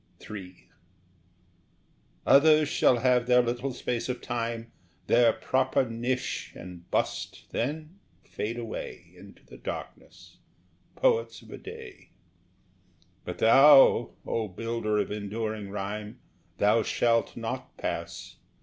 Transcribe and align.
III 0.31 0.67
Others 2.25 2.67
shall 2.67 2.97
have 3.01 3.27
their 3.27 3.43
little 3.43 3.71
space 3.71 4.09
of 4.09 4.19
time, 4.19 4.71
Their 5.05 5.31
proper 5.31 5.87
niche 5.87 6.53
and 6.55 6.89
bust, 6.89 7.45
then 7.51 7.99
fade 8.23 8.57
away 8.57 9.11
Into 9.15 9.45
the 9.45 9.57
darkness, 9.59 10.37
poets 10.95 11.43
of 11.43 11.51
a 11.51 11.57
day; 11.59 12.09
But 13.25 13.37
thou, 13.37 14.15
O 14.25 14.47
builder 14.47 14.97
of 14.97 15.11
enduring 15.11 15.69
rhyme, 15.69 16.19
Thou 16.57 16.81
shalt 16.81 17.37
not 17.37 17.77
pass! 17.77 18.37